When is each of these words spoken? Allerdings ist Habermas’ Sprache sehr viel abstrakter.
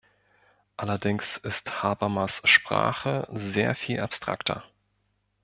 Allerdings 0.77 1.37
ist 1.37 1.83
Habermas’ 1.83 2.41
Sprache 2.43 3.27
sehr 3.33 3.75
viel 3.75 3.99
abstrakter. 3.99 4.63